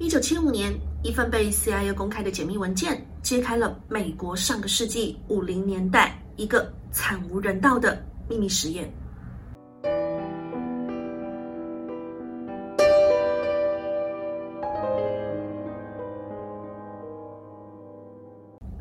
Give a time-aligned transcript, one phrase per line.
[0.00, 8.90] 一九七五年，一份被 CIA 公开的解密文件，揭开了美国上个世纪五零年代一个惨无人道的秘密实验。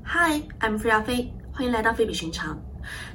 [0.06, 2.58] Hi，I'm 菲亚菲，欢迎来到非比寻常。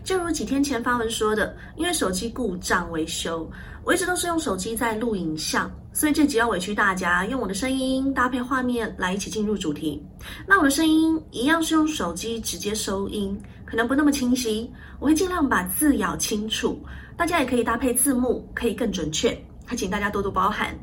[0.04, 3.50] 正如几天前发文说的，因为手机故障维修，
[3.82, 10.04] 我一直都是用手机在录影像，所以这集要委屈大家用我的声音搭配画面来一起进入主题。
[10.44, 14.68] 那我的声音一样是用手机直接收音，可能不那么清晰，
[14.98, 16.84] 我会尽量把字咬清楚，
[17.16, 20.76] 大家也可以搭配字幕，可以更准确，还请大家多多包涵。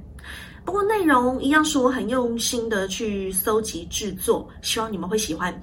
[0.63, 5.53] 不过内容一样是我很用心的去搜集制作，希望你们会喜欢。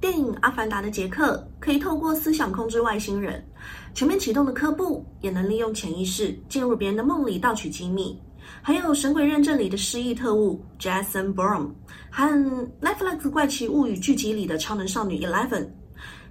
[0.00, 3.44] 电影《阿凡达》的杰克可以透过思想控制外星人，
[3.94, 8.16] 全面启动的科布也能利用潜意识进入别人的梦里盗取机密，
[8.62, 11.68] 还有《神鬼认证》里的失忆特务 Jason Bourne
[12.10, 12.24] 和
[12.80, 15.68] 《Netflix 怪奇物语》剧集里的超能少女 Eleven，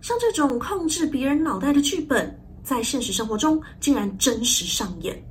[0.02, 5.22] 像这种控制别人脑袋的剧本，在现实生活中竟然真实上演。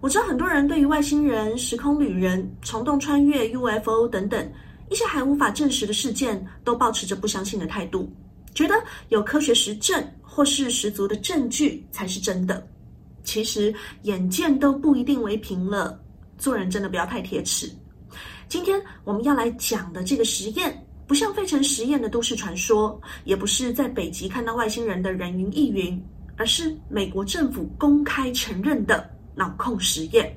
[0.00, 4.48] 我知道很多人对于外星人、时空旅人、虫洞穿越、UFO 等等。
[4.90, 8.12] 一些还无法证实的事件，都保持着不相信的态度，
[8.54, 8.74] 觉得
[9.08, 12.66] 有科学实证或是十足的证据才是真的。
[13.24, 16.00] 其实眼见都不一定为凭了，
[16.38, 17.70] 做人真的不要太铁齿。
[18.48, 26.00] 今天我们要来讲的这个实验，不像费城实验的都市传说，也不是在北极看到外星人的人云亦云，
[26.36, 30.32] 而是美国政府公开承认的脑控实验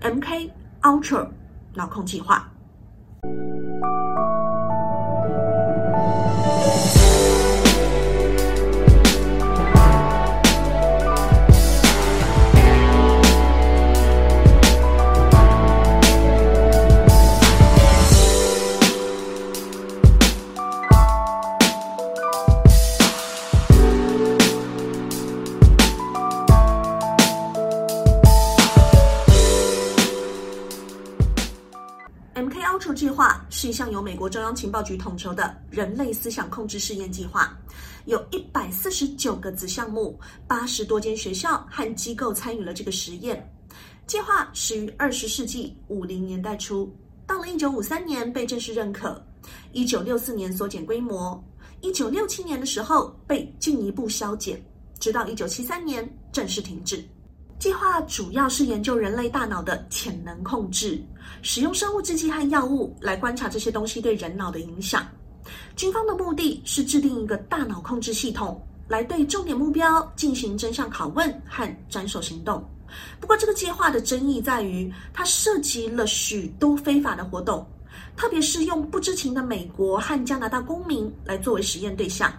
[0.00, 1.28] ——MK Ultra
[1.74, 2.50] 脑控计划。
[34.30, 37.52] 中央情报局统筹的人类思想控制试验计划，
[38.06, 43.52] 有一百四十九个子项目，八十多间学校和机构参与了这个实验。
[44.06, 46.88] 计划始于二十世纪五零年代初，
[47.26, 49.20] 到了一九五三年被正式认可，
[49.72, 51.42] 一九六四年缩减规模，
[51.80, 54.64] 一九六七年的时候被进一步削减，
[55.00, 57.04] 直到一九七三年正式停止。
[57.58, 60.98] 计划主要是研究人类大脑的潜能控制，
[61.42, 65.06] 使用生物制剂和药物来观察这些东西对人脑的影响。
[65.74, 72.62] 军方的目的是制定一个大脑控制系统，来对重点目标进行真相拷问和斩首行动。
[73.20, 77.66] 不过，这个计划的争议在于，它涉及了许多非法的活动，
[78.16, 82.32] 特别是用不知情的美国和加拿大公民来作为实验对象。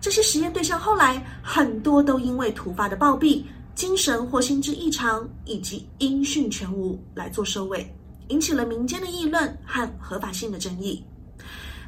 [0.00, 3.42] 这些实验对象后来很多都因为突发的暴毙。
[3.74, 7.94] 精神或心智异常以及音讯全无来做收尾，
[8.28, 11.04] 引起了民间的议论和合法性的争议。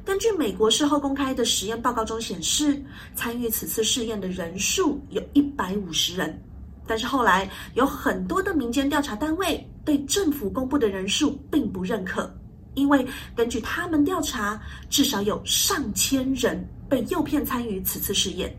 [0.04, 2.82] 根据美国事后公开的实验报告中显示，
[3.14, 6.42] 参与此次试验的人数有一百五十人，
[6.86, 12.34] 但是后来有很多的民间调查单位对政府公布的人数并不认可，
[12.74, 13.06] 因为
[13.36, 18.56] 根据他们调查，至少有上千人被诱骗参与此次试验。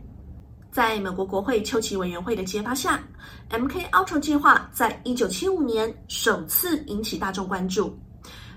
[0.80, 3.04] 在美国国会丘奇委员会的揭发下
[3.50, 7.94] ，MK Ultra 计划在一九七五年首次引起大众关注。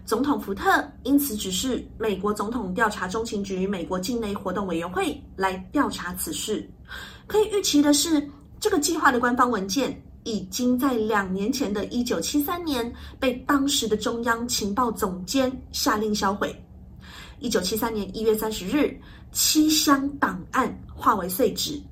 [0.07, 6.65] 总统福特因此指示美国总统调查中情局美国境内活动委员会来调查此事。
[7.27, 8.25] 可以预期的是，
[8.61, 16.55] 这个计划的官方文件已经在两年前的一九七三年被当时的中央情报总监下令销毁。
[17.41, 18.97] 一九七三年一月三十日，
[19.33, 21.83] 七箱档案化为碎纸。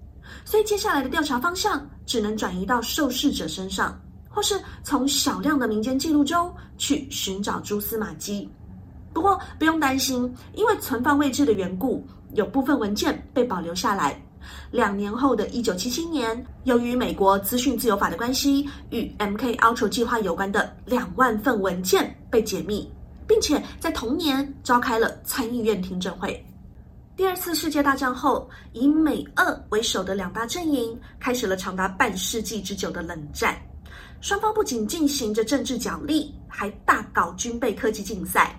[0.44, 3.98] 所以接下来的调查方向只能转移到受试者身上，
[4.28, 8.48] 或是从少量的民间记录中去寻找蛛丝马迹。
[9.12, 14.20] 不过不用担心，因为存放位置的缘故，有部分文件被保留下来。
[14.70, 22.90] 两年后的一九七七年，由于美国资讯自由法的关系，与 MK Ultra 计划有关的两万份文件被解密，
[23.26, 26.42] 并且在同年召开了参议院听证会。
[27.20, 33.54] 第二次世界大战后，以美俄为首的两大阵营开始了长达半世纪之久的冷战。
[34.22, 38.58] 双方不仅进行着政治角力，还大搞军备科技竞赛。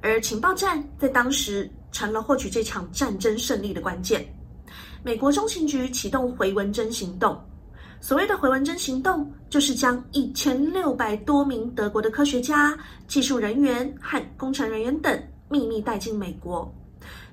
[0.00, 4.26] 而情报战在当时成了获取这场战争胜利的关键。
[5.02, 7.38] 美国中情局启动回文针行动，
[8.00, 12.74] 所谓的回文针行动，就是将一千六百多名德国的科学家、
[13.06, 16.74] 技术人员和工程人员等秘密带进美国。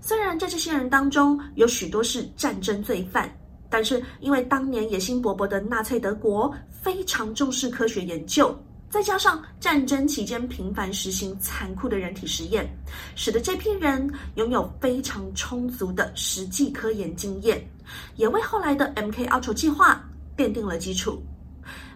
[0.08, 3.30] 虽然在这些人当中有许多是战争罪犯，
[3.70, 8.58] 但是因为当年野心勃勃的纳粹德国非常重视科学研究，
[8.90, 12.66] 再加上战争期间频繁实行残酷的人体实验，
[13.18, 17.62] 使得这批人拥有非常充足的实际科研经验，
[18.16, 20.02] 也为后来的 MK 奥筹计划。
[20.38, 21.22] 奠定了基础。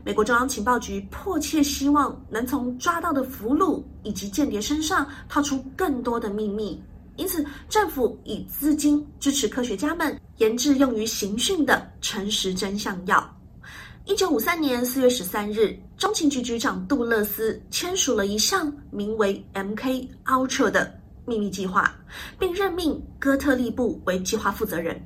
[0.03, 6.83] 美国中央情报局迫切希望能从抓到的俘虏以及间谍身上套出更多的秘密，
[7.17, 13.37] 因此政府以资金支持科学家们研制用于刑讯的诚实真相药。
[14.05, 21.93] 一九五三年四月十三日，中情局局长杜勒斯签署了一项名为 “MK Ultra” 的秘密计划，
[22.39, 24.99] 并任命哥特利布为计划负责人。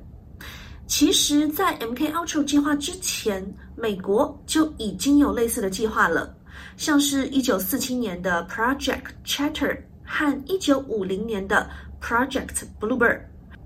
[0.86, 3.44] 其实，在 MK Ultra 计划之前，
[3.76, 6.34] 美国就已经有类似的计划了，
[6.78, 11.68] 像是一九四七年的 Project Chatter 和一九五零年的
[12.00, 13.20] Project Bluebird，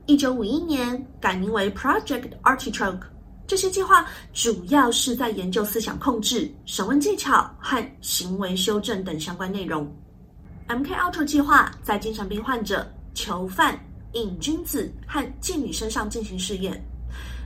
[0.06, 3.02] 一九五一年改名为 Project Artichoke。
[3.46, 9.84] 这些计划主要是在研究思想控制、审问技巧和行为修正等相关内容。
[10.68, 13.76] MK Ultra 计划在精神病患者、囚犯、
[14.12, 16.80] 瘾君子和妓女身上进行试验。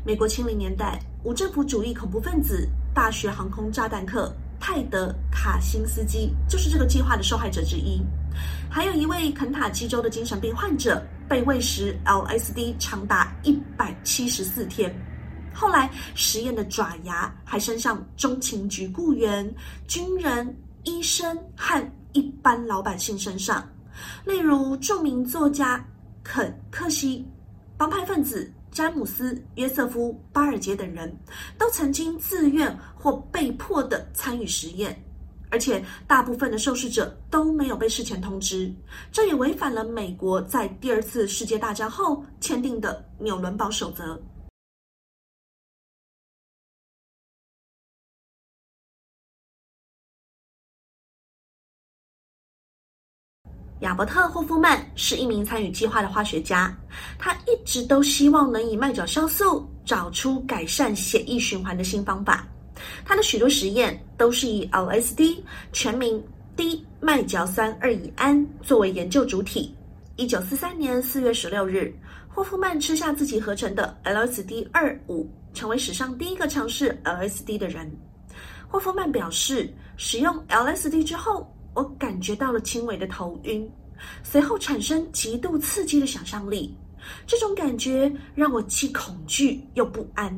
[0.04, 8.02] 美国七零年代，无政府主义恐怖分子、大学航空炸弹客泰德·卡辛斯基就是这个计划的受害者之一。
[8.75, 14.93] 还有一位肯塔基州的精神病患者被喂食 LSD 长达一百七十四天。
[15.55, 19.49] 后来实验的爪牙还伸向中情局雇员、
[19.87, 23.65] 军人、医生和一般老百姓身上，
[24.25, 25.81] 例如著名作家
[26.25, 27.25] 肯·克西、
[27.77, 28.53] 帮派分子。
[28.73, 31.17] 詹姆斯·约瑟夫·巴尔杰等人
[31.56, 35.00] 都曾经自愿或被迫的参与实验，
[35.55, 38.75] 而且大部分的受试者都没有被事前通知，
[39.12, 44.21] 这也违反了美国在第二次世界大战后签订的纽伦堡守则。
[53.81, 56.77] 亚伯特·霍夫曼是一名参与计划的化学家，
[57.17, 62.45] 他一直都希望能以麦角酵素找出改善血液循环的新方法。
[63.04, 65.38] 他的许多实验都是以 LSD（
[65.72, 66.22] 全名
[66.56, 69.75] 低麦角酸二乙胺）作为研究主体。
[70.16, 71.94] 一九四三年四月十六日，
[72.28, 77.90] 霍夫曼吃下自己合成的 LSD 二五，成为史上第一个尝试 LSD 的人。
[78.69, 81.50] 霍夫曼表示，使用 LSD 之后。
[81.76, 83.69] 我感觉到了轻微的头晕，
[84.22, 86.72] 随后产生极度刺激的想象力。
[87.26, 90.32] 这种感觉让我既恐惧又不安。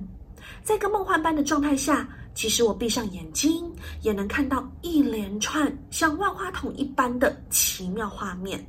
[0.62, 3.64] 在一个梦幻般的状态下，其实我闭上眼睛，
[4.02, 8.64] 也能看到一连串像万花筒一般的奇妙画面。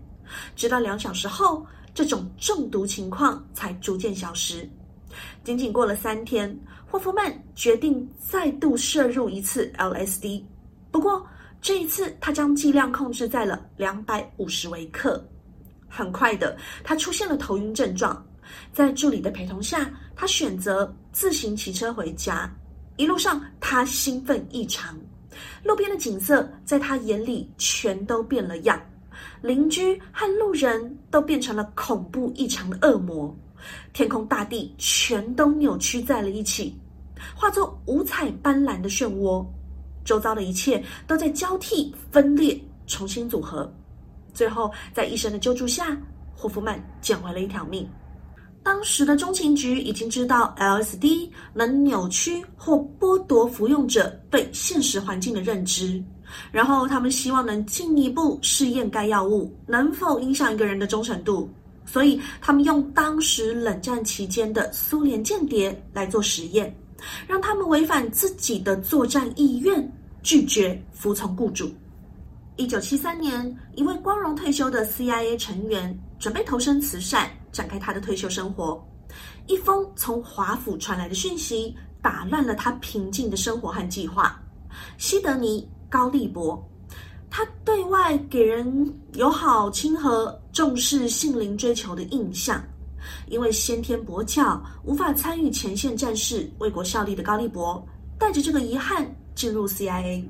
[0.55, 4.67] 直到两小时后，这种中毒情况才逐渐消失。
[5.43, 6.57] 仅仅过了三天，
[6.89, 10.41] 霍夫曼决定再度摄入一次 LSD。
[10.89, 11.27] 不过，
[11.61, 15.21] 这一次，他将剂量控制在了两百五十微克。
[15.89, 18.25] 很快的，他出现了头晕症状。
[18.71, 22.49] 在助理的陪同下，他选择自行骑车回家。
[22.97, 24.97] 一路上，他兴奋异常。
[25.63, 28.81] 路边的景色在他眼里全都变了样，
[29.41, 33.35] 邻居和路人都变成了恐怖异常的恶魔。
[33.93, 36.75] 天空、大地全都扭曲在了一起，
[37.35, 39.45] 化作五彩斑斓的漩涡。
[40.03, 43.71] 周遭的一切都在交替分裂，重新组合。
[44.33, 45.95] 最后，在医生的救助下，
[46.35, 47.87] 霍夫曼捡回了一条命。
[48.63, 56.03] 当时的中情局已经知道 LSD 能扭曲或剥夺服用者对现实环境的认知，
[56.51, 61.49] 然后他们希望能进一步试验该药物能否影响一个人的忠诚度，
[61.85, 66.75] 所以他们用当时冷战期间的苏联间谍来做实验。
[67.27, 69.91] 让他们违反自己的作战意愿，
[70.23, 71.71] 拒绝服从雇主。
[72.55, 78.83] 一九七三年，一位光荣退休的 CIA 成员准备投身慈善，展开他的退休生活。
[79.47, 84.39] 一封从华府传来的讯息打乱了他平静的生活和计划。
[84.97, 85.61] 西德尼·
[85.91, 86.61] 高利博，
[87.29, 92.61] 他对外给人友好、亲和、重视性灵追求的印象。
[93.27, 97.81] 因为先天跛脚，无法参与前线战事、为国效力的高利博，
[98.19, 100.23] 带着这个遗憾进入 CIA。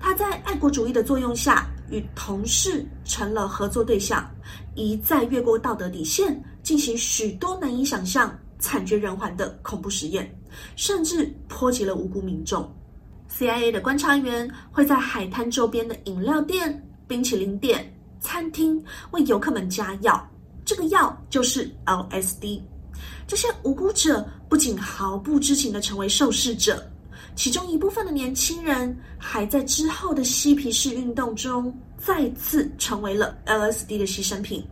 [0.00, 4.28] 他在爱国主义的作用下，与同事成了合作对象，
[4.74, 10.32] 一再越过道德底线，进行许多难以想象、惨绝人寰的恐怖实验，
[10.76, 12.72] 甚至波及了无辜民众。
[13.30, 18.82] CIA 的观察员会在海滩周边的饮料店、冰淇淋店、餐厅
[19.12, 20.28] 为游客们加药，
[20.64, 22.60] 这个药就是 LSD。
[23.26, 26.89] 这些无辜者不仅毫不知情的成为受试者，
[27.40, 34.62] 其中一部分的年轻人还在之后的嬉皮士运动中再次成为了 LSD 的牺牲品。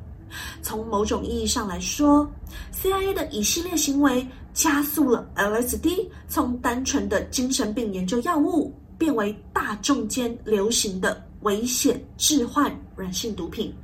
[0.60, 2.30] 从某种意义上来说
[2.74, 13.74] ，CIA 的一系列行为加速了 LSD 从单纯的精神病研究药物变为大众间流行的危险致幻软性毒品。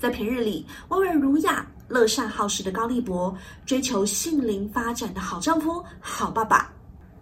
[0.00, 3.32] 在平日里温文儒雅、乐善好施的高利博，
[3.64, 6.73] 追求性灵发展的好丈夫、好爸爸，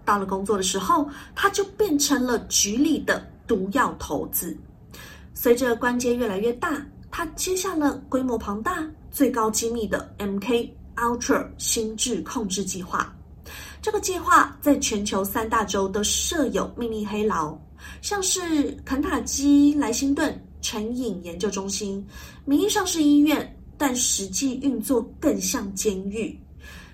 [0.05, 4.57] 到了工作的时候，他就变成了局里的毒药头子。
[5.35, 6.85] 随着关节越来越大。
[7.15, 10.67] 他接下了规模庞大、最高机密的 MK
[10.97, 13.15] Ultra 心智控制计划。
[13.83, 17.55] 这个计划在全球三大洲都设有秘密黑牢，
[18.01, 22.03] 像是肯塔基莱辛顿成瘾研究中心，
[22.47, 26.35] 名义上是医院，但实际运作更像监狱，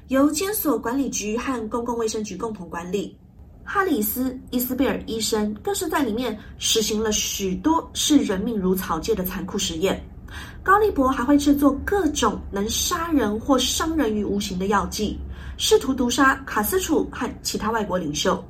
[0.08, 3.14] 由监所管理局和公共卫生局共同管理。
[3.62, 10.02] 哈里斯·伊斯贝尔医生更是在里面实行了许多视人命如草芥的残酷实验。
[10.62, 15.18] 高利博还会制作各种能杀人或伤人于无形的药剂，
[15.58, 18.42] 试图毒杀卡斯楚和其他外国领袖。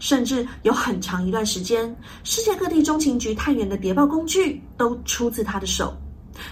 [0.00, 1.94] 甚至有很长一段时间，
[2.24, 5.96] 世界各地中情局探员的谍报工具都出自他的手。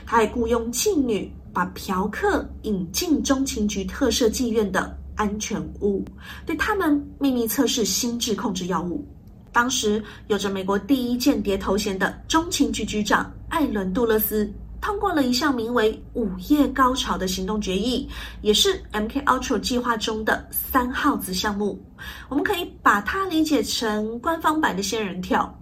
[0.06, 4.98] 他还雇佣妓女把嫖客引进中情局特设妓院的。
[5.16, 6.04] 安全屋
[6.44, 9.06] 对他们秘密测试心智控制药物。
[9.52, 18.08] 当时有着美国第一间谍头衔的中情局局长艾伦·杜勒斯通过了一项名为“午夜高潮”的行动决议，
[18.42, 21.80] 也是 MK Ultra 计划中的三号子项目。
[22.28, 25.56] 我们可以把它理解成官方版的仙人跳。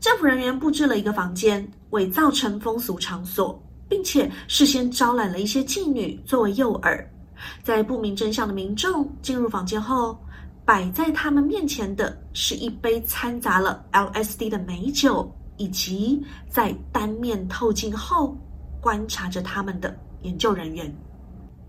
[0.00, 3.58] 政府人员布置了一个房间，伪造成风俗场所，
[3.92, 6.98] 并且事先招揽了一些妓女作为诱饵。
[7.62, 10.18] 在不明真相的民众进入房间后，
[10.64, 18.34] 摆在他们面前的是一杯掺杂了 LSD 的美酒，以及在单面透镜后
[18.80, 20.90] 观察着他们的研究人员。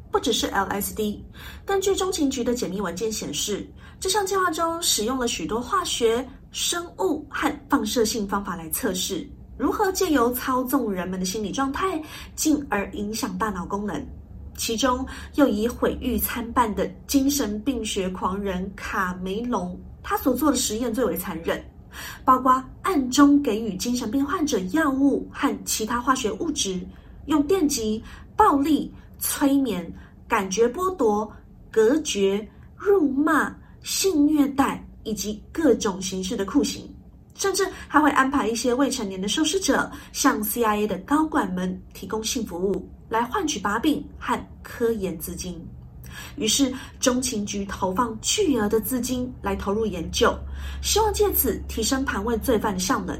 [0.09, 1.19] 不只是 LSD，
[1.65, 9.29] 根据中情局的解密文件显示，这项计划中使用了许多化学、生物和放射性方法来测试
[9.63, 11.97] 如何借由操纵人们的心理状态，
[12.35, 14.05] 进而影响大脑功能。
[14.57, 21.63] 其中又以毁誉参半的精神病学狂人卡梅隆，他所做的实验最为残忍，
[22.25, 26.77] 包括暗中给予精神病患者药物和其他化学物质，
[27.27, 28.03] 用电击、
[28.35, 29.89] 暴力、催眠、
[30.27, 31.31] 感觉剥夺、
[31.71, 36.92] 隔绝、辱骂、性虐待以及各种形式的酷刑，
[37.35, 42.89] 甚至还会安排一些未成年的受试者向 CIA 的高管们提供性服务。
[43.09, 45.63] 来换取把柄和科研资金，
[46.35, 50.35] 于是中情局投放巨额的资金来投入研究，
[50.81, 53.15] 希望借此提升盘问罪犯的效能。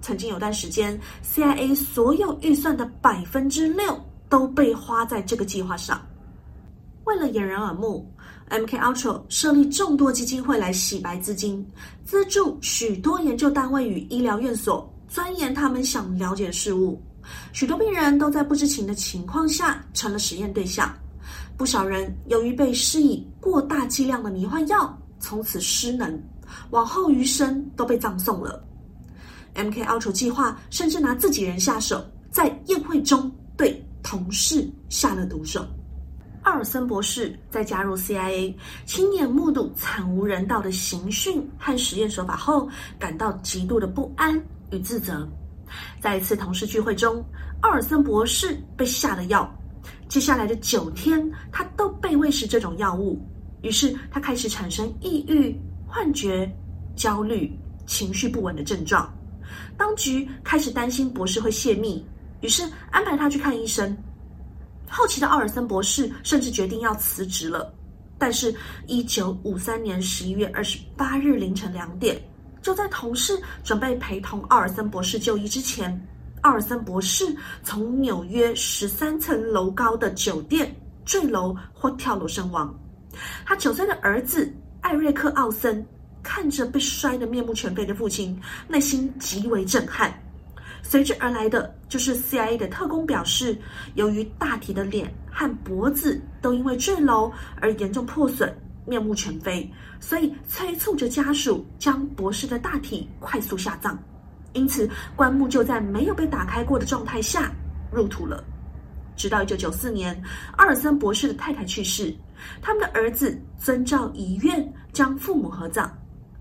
[0.00, 3.96] 曾经有段时间，CIA 所有预算的百分之六
[4.28, 6.04] 都被花在这个计划上。
[7.04, 8.12] 为了掩人耳目
[8.50, 11.66] ，MK Ultra 设立众多基金会来洗白资金，
[12.04, 17.00] 资助许多研究单位与医疗院所钻研他们想了解的事物。
[17.52, 20.90] 许多病人都在不知情的情况下成了实验对象，
[21.56, 26.18] 不少人由于被施以过大剂量的迷幻药，从此失能，
[26.70, 28.64] 往后余生都被葬送了。
[29.54, 35.66] MK Ultra 计划甚至拿自己人下手，在宴会中对同事下了毒手。
[36.48, 38.54] 奥尔森博士在加入 CIA，
[38.86, 42.66] 亲眼目睹惨无人道的刑讯和实验手法后，
[42.98, 45.28] 感到极度的不安与自责。
[46.00, 47.22] 在一次同事聚会中，
[47.60, 49.46] 奥尔森博士被下了药。
[50.08, 53.22] 接下来的九天，他都被喂食这种药物。
[53.60, 55.54] 于是他开始产生抑郁、
[55.86, 56.50] 幻觉、
[56.96, 59.06] 焦虑、情绪不稳的症状。
[59.76, 62.02] 当局开始担心博士会泄密，
[62.40, 63.94] 于是安排他去看医生。
[64.88, 67.72] 后期的奥尔森博士甚至决定要辞职了。
[68.18, 68.54] 但是，
[68.86, 72.20] 一九五三年十一月二十八日凌晨两点。
[72.60, 75.96] 就在同事准备陪同奥尔森博士就医之前，
[76.42, 77.24] 奥尔森博士
[77.62, 82.76] 从纽约十三层楼高的酒店坠楼或跳楼身亡。
[83.46, 85.86] 他九岁的儿子艾瑞克·奥森
[86.20, 90.12] 看着被摔得面目全非的父亲，内心极为震撼。
[90.82, 93.56] 随之而来的就是 CIA 的特工表示，
[93.94, 97.30] 由于大体的脸和脖子都因为坠楼
[97.60, 98.52] 而严重破损，
[98.86, 99.70] 面目全非，
[100.00, 103.98] 所以催促着家属将博士的大体快速下葬。
[104.54, 107.52] 因此，棺木就在没有被打开过的状态下
[107.92, 108.42] 入土了。
[109.14, 110.18] 直到一九九四年，
[110.56, 112.14] 阿尔森博士的太太去世，
[112.62, 115.92] 他们的儿子遵照遗愿将父母合葬。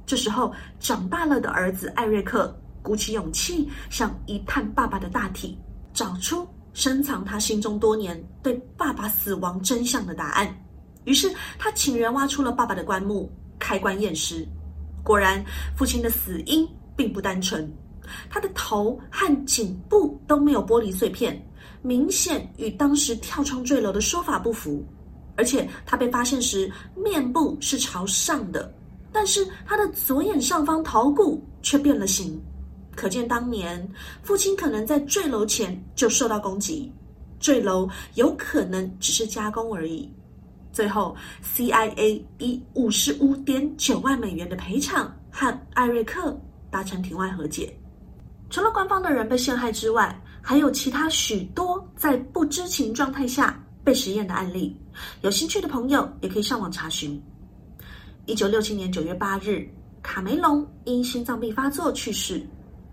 [0.06, 2.56] 这时候，长大了的儿子艾瑞克
[2.88, 5.60] 鼓起勇气，想一探爸爸的大体，
[5.94, 10.48] 找出深藏他心中多年对爸爸死亡真相的答案。
[11.03, 11.29] 于是，
[11.60, 13.29] 他请人挖出了爸爸的棺木，
[13.60, 14.48] 开棺验尸。
[15.03, 15.44] 果然，
[15.75, 16.65] 父亲的死因
[16.96, 17.70] 并不单纯，
[18.29, 21.46] 他的头和颈部都没有玻璃碎片，
[21.82, 24.82] 明显与当时跳窗坠楼的说法不符。
[25.36, 28.74] 而且，他被发现时面部是朝上的。
[29.12, 32.39] 但是他的左眼上方头骨却变了形，
[32.98, 33.88] 可见当年
[34.24, 36.92] 父亲可能在坠楼前就受到攻击，
[37.39, 40.12] 坠楼有可能只是加工而已。
[40.74, 46.36] 最后，CIA 以五十五点九万美元的赔偿和艾瑞克
[46.72, 47.72] 达成庭外和解。
[48.50, 54.75] 除了官方的人被陷害之外，还有其他许多在不知情状态下被实验的案例。
[55.22, 57.22] 有兴趣的朋友也可以上网查询。
[58.25, 59.70] 一九六七年九月八日，
[60.01, 62.42] 卡梅隆因心脏病发作去世。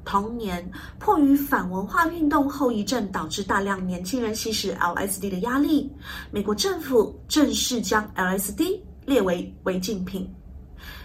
[0.04, 5.90] 同年，迫于反文化运动后遗症导致大量年轻人吸食 LSD 的压力，
[6.30, 10.32] 美国政府正式将 LSD 列为违禁品。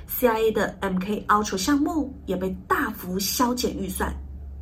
[0.10, 4.13] CIA 的 MK Ultra 项目也被大幅削减预算。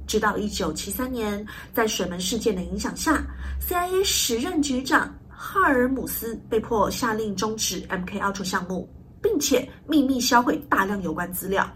[0.05, 3.25] 直到一九七三年，在水门事件的影响下
[3.61, 8.87] ，CIA 时任局长哈尔姆斯被迫下令终止 MK Ultra 项目。
[9.19, 11.67] 并且秘密销毁大量有关资料，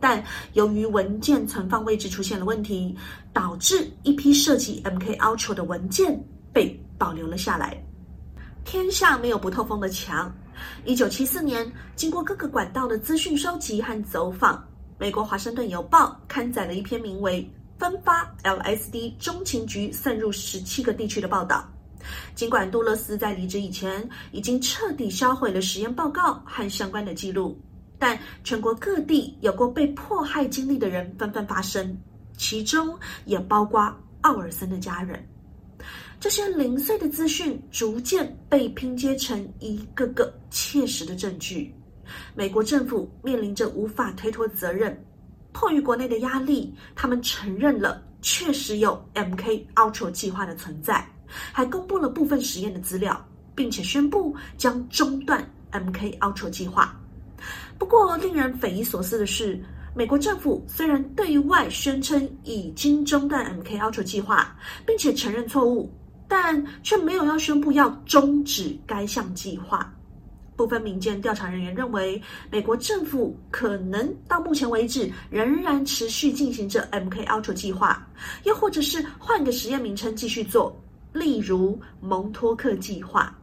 [0.00, 2.96] 但由于文件存放位置出现了问题，
[3.32, 6.18] 导致一批涉及 MK Ultra 的文件
[6.52, 7.76] 被保留了下来。
[8.64, 10.34] 天下没有不透风的墙。
[10.84, 14.62] 一九七四年，经过各个管道的资讯收集和走访，
[14.98, 17.42] 美国《华盛顿邮报》刊载了一篇名为
[17.80, 21.66] 《分发 LSD 中情局渗入十七个地区》的报道。
[22.34, 27.58] 尽管杜勒斯在离职以前已经彻底销毁了实验报告和相关的记录，
[28.00, 31.96] 但全国各地有过被迫害经历的人纷纷发声，
[32.36, 35.24] 其中也包括奥尔森的家人。
[36.18, 41.72] 这些零碎的资讯逐渐被拼接成一个个切实的证据。
[42.34, 44.98] 美国政府面临着无法推脱责任，
[45.52, 51.06] 迫于国内的压力，他们承认了确实有 MK Ultra 计划的存在。
[51.52, 56.99] 还公布了部分实验的资料，并且宣布将中断 MK Ultra 计划。
[57.80, 59.58] 不过，令人匪夷所思的是，
[59.94, 64.54] 美国政府虽然对外宣称已经中断 MK Ultra 计划，
[64.86, 65.90] 并且承认错误，
[66.28, 69.90] 但却没有要宣布要终止该项计划。
[70.56, 78.06] 部分民间调查人员认为，美国政府可能到目前为止仍然持续进行着 MK Ultra 计划，
[78.44, 80.78] 又或者是换个实验名称继续做。
[81.14, 83.34] 例如蒙托克计划，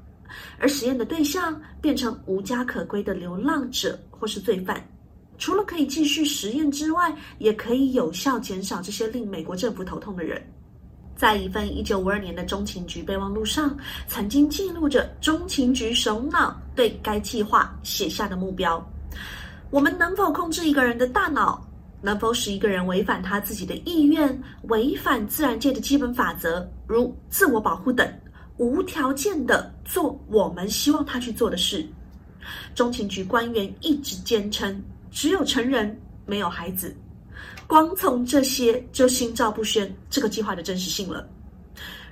[0.60, 4.82] 而实验的对象变成无家可归的流浪者或是罪犯。
[5.38, 10.42] 除了可以继续实验之外，也可以有效减少这些令美国政府头痛的人。
[11.16, 13.76] 在一份一九五二年的中情局备忘录上，
[14.08, 18.84] 曾经记录着中情局首脑对该计划写下的目标：
[19.70, 21.64] 我们能否控制一个人的大脑？
[22.00, 28.08] 能否使一个人违反他自己的意愿，违反自然界的基本法则，如自我保护等，
[28.58, 31.86] 无条件的做我们希望他去做的事？
[32.74, 36.96] 中情局官员一直坚称，只有成人，没有孩子。
[37.68, 41.28] 光从这些就心照不宣这个计划的真实性了。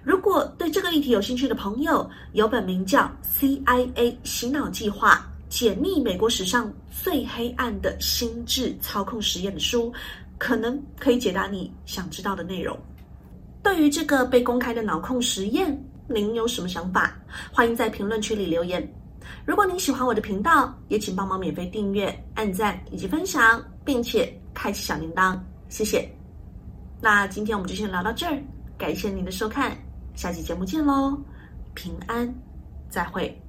[0.03, 3.12] 如果对这个议题有兴趣的朋友，有本名叫
[3.65, 5.27] 《CIA 洗脑计划》。
[5.47, 9.93] 解密美国史上最黑暗的心智操控实验的书，
[10.38, 12.77] 可能可以解答你想知道的内容。
[13.63, 15.71] 对于这个被公开的脑控实验，
[16.08, 17.15] 您有什么想法？
[17.52, 18.88] 欢迎在评论区里留言。
[19.44, 25.39] 如果您喜欢我的频道也请帮忙免费订阅按赞以及分享并且开启小铃铛。
[25.68, 26.08] 谢谢。
[27.02, 28.38] 那今天我们就先聊到这儿
[28.78, 29.76] 感谢您的收看
[30.15, 31.18] 下期节目见喽。
[31.74, 32.34] 平安
[32.89, 33.41] 再会。